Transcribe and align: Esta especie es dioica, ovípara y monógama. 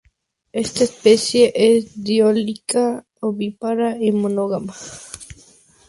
Esta 0.51 0.83
especie 0.83 1.53
es 1.53 2.03
dioica, 2.03 3.05
ovípara 3.19 3.97
y 4.03 4.11
monógama. 4.11 4.73